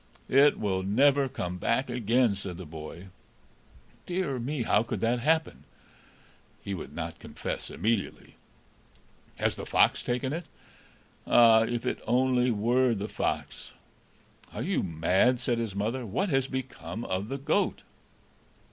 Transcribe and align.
"It 0.29 0.57
will 0.59 0.81
never 0.81 1.29
come 1.29 1.59
back 1.59 1.87
again," 1.87 2.33
said 2.33 2.57
the 2.57 2.65
boy. 2.65 3.09
"Dear 4.07 4.39
me! 4.39 4.63
How 4.63 4.81
could 4.81 4.99
that 5.01 5.19
happen?" 5.19 5.63
He 6.63 6.73
would 6.73 6.95
not 6.95 7.19
confess 7.19 7.69
immediately. 7.69 8.33
"Has 9.35 9.55
the 9.57 9.63
fox 9.67 10.01
taken 10.01 10.33
it?" 10.33 10.45
"Ah, 11.27 11.65
if 11.65 11.85
it 11.85 11.99
only 12.07 12.49
were 12.49 12.95
the 12.95 13.07
fox!" 13.07 13.73
"Are 14.51 14.63
you 14.63 14.81
mad?" 14.81 15.39
said 15.39 15.59
his 15.59 15.75
mother. 15.75 16.03
"What 16.03 16.29
has 16.29 16.47
become 16.47 17.05
of 17.05 17.27
the 17.29 17.37
goat?" 17.37 17.83